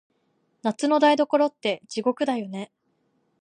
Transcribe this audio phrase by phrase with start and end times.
[0.63, 2.71] 夏の台所って、地獄だよね。